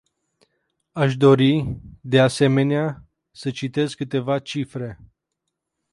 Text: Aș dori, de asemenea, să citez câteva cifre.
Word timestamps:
Aș 0.91 1.17
dori, 1.17 1.77
de 2.01 2.19
asemenea, 2.19 3.05
să 3.31 3.51
citez 3.51 3.93
câteva 3.93 4.39
cifre. 4.39 4.99